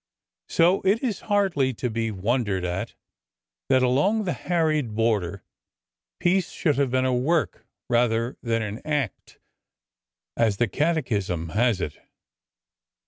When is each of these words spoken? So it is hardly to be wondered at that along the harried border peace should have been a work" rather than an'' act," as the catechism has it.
So 0.49 0.81
it 0.81 1.03
is 1.03 1.19
hardly 1.29 1.75
to 1.75 1.87
be 1.87 2.09
wondered 2.09 2.65
at 2.65 2.95
that 3.69 3.83
along 3.83 4.23
the 4.23 4.33
harried 4.33 4.95
border 4.95 5.43
peace 6.19 6.49
should 6.49 6.77
have 6.77 6.89
been 6.89 7.05
a 7.05 7.13
work" 7.13 7.67
rather 7.87 8.35
than 8.41 8.63
an'' 8.63 8.81
act," 8.99 9.37
as 10.35 10.57
the 10.57 10.67
catechism 10.67 11.49
has 11.49 11.79
it. 11.79 11.99